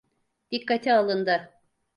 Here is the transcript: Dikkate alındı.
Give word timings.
Dikkate 0.51 0.93
alındı. 0.93 1.49